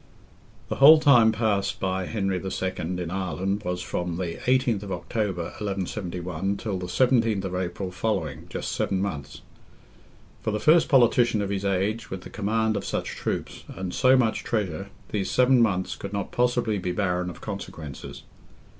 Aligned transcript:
The 0.69 0.77
whole 0.77 0.99
time 0.99 1.31
passed 1.31 1.79
by 1.79 2.07
Henry 2.07 2.41
II. 2.43 2.71
in 2.79 3.11
Ireland 3.11 3.61
was 3.63 3.83
from 3.83 4.17
the 4.17 4.37
18th 4.47 4.89
October, 4.89 5.43
1171, 5.59 6.57
till 6.57 6.79
the 6.79 6.87
17th 6.87 7.43
of 7.43 7.53
April 7.53 7.91
following, 7.91 8.47
just 8.49 8.71
seven 8.71 8.99
months. 8.99 9.41
For 10.41 10.49
the 10.49 10.59
first 10.59 10.89
politician 10.89 11.39
of 11.39 11.51
his 11.51 11.63
age, 11.65 12.09
with 12.09 12.21
the 12.21 12.31
command 12.31 12.75
of 12.75 12.83
such 12.83 13.09
troops, 13.09 13.63
and 13.75 13.93
so 13.93 14.17
much 14.17 14.43
treasure, 14.43 14.89
these 15.09 15.29
seven 15.29 15.61
months 15.61 15.95
could 15.95 16.13
not 16.13 16.31
possibly 16.31 16.79
be 16.79 16.91
barren 16.93 17.29
of 17.29 17.39
consequences. 17.41 18.23